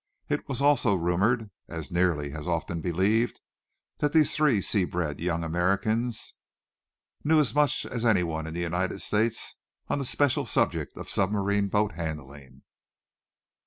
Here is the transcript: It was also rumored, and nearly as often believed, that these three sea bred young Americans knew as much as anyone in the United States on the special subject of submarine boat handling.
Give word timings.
It 0.29 0.49
was 0.49 0.63
also 0.63 0.95
rumored, 0.95 1.51
and 1.67 1.91
nearly 1.91 2.33
as 2.33 2.47
often 2.47 2.81
believed, 2.81 3.39
that 3.99 4.13
these 4.13 4.35
three 4.35 4.59
sea 4.59 4.83
bred 4.83 5.19
young 5.21 5.43
Americans 5.43 6.33
knew 7.23 7.39
as 7.39 7.53
much 7.53 7.85
as 7.85 8.03
anyone 8.03 8.47
in 8.47 8.55
the 8.55 8.61
United 8.61 9.03
States 9.03 9.57
on 9.89 9.99
the 9.99 10.05
special 10.05 10.47
subject 10.47 10.97
of 10.97 11.07
submarine 11.07 11.67
boat 11.67 11.91
handling. 11.91 12.63